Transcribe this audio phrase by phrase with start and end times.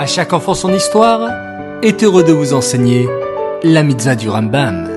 [0.00, 1.30] À chaque enfant son histoire
[1.82, 3.06] est heureux de vous enseigner
[3.62, 4.88] la mitzvah du Rambam.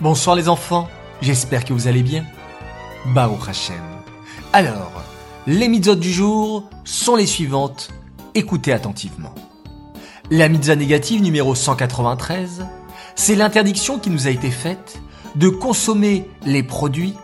[0.00, 0.88] Bonsoir les enfants,
[1.22, 2.24] j'espère que vous allez bien.
[3.06, 3.82] Baruch Hashem.
[4.52, 5.02] Alors,
[5.48, 7.90] les mitzvot du jour sont les suivantes.
[8.36, 9.34] Écoutez attentivement.
[10.30, 12.64] La mitzvah négative numéro 193,
[13.16, 15.02] c'est l'interdiction qui nous a été faite
[15.34, 17.16] de consommer les produits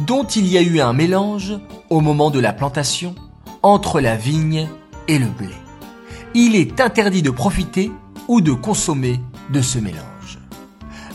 [0.00, 1.54] dont il y a eu un mélange
[1.90, 3.14] au moment de la plantation
[3.62, 4.68] entre la vigne
[5.08, 5.54] et le blé.
[6.34, 7.92] Il est interdit de profiter
[8.28, 9.20] ou de consommer
[9.52, 10.38] de ce mélange.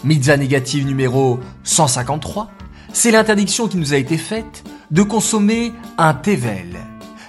[0.04, 2.50] Mitzvah négative numéro 153,
[2.94, 6.78] c'est l'interdiction qui nous a été faite de consommer un tevel,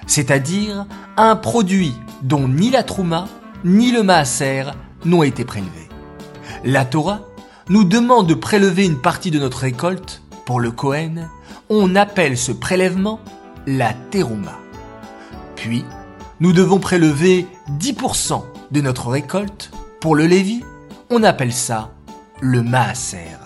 [0.07, 0.85] c'est-à-dire
[1.17, 3.27] un produit dont ni la trouma
[3.63, 4.71] ni le maaser
[5.05, 5.89] n'ont été prélevés.
[6.63, 7.21] La Torah
[7.69, 10.21] nous demande de prélever une partie de notre récolte
[10.51, 11.29] pour le Kohen.
[11.69, 13.21] On appelle ce prélèvement
[13.65, 14.59] la terouma.
[15.55, 15.85] Puis,
[16.41, 17.47] nous devons prélever
[17.79, 19.71] 10% de notre récolte
[20.01, 20.61] pour le Lévi.
[21.09, 21.91] On appelle ça
[22.41, 23.37] le maaser.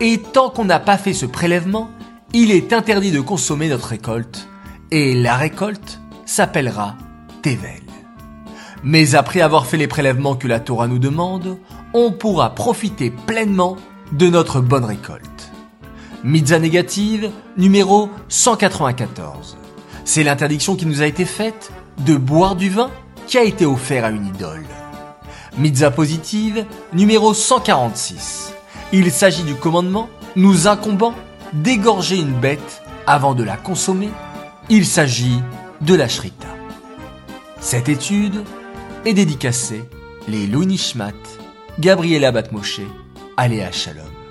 [0.00, 1.90] Et tant qu'on n'a pas fait ce prélèvement,
[2.32, 4.48] il est interdit de consommer notre récolte.
[4.90, 6.96] Et la récolte s'appellera
[7.42, 7.82] Tevel.
[8.82, 11.58] Mais après avoir fait les prélèvements que la Torah nous demande,
[11.92, 13.76] on pourra profiter pleinement
[14.12, 15.31] de notre bonne récolte.
[16.24, 19.56] Mitzah négative numéro 194.
[20.04, 22.90] C'est l'interdiction qui nous a été faite de boire du vin
[23.26, 24.64] qui a été offert à une idole.
[25.58, 28.52] Mitzah positive numéro 146.
[28.92, 31.14] Il s'agit du commandement nous incombant
[31.54, 34.10] d'égorger une bête avant de la consommer.
[34.70, 35.40] Il s'agit
[35.80, 36.46] de la shrita.
[37.58, 38.44] Cette étude
[39.04, 39.82] est dédicacée
[40.28, 41.12] les Louis Nishmat
[41.80, 42.80] Gabriela Batmoshe,
[43.36, 44.21] Aléa Shalom.